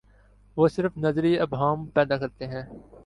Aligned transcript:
وہ 0.57 0.67
صرف 0.67 0.97
نظری 0.97 1.39
ابہام 1.39 1.85
پیدا 1.85 2.17
کرتے 2.17 2.47
ہیں۔ 2.47 2.63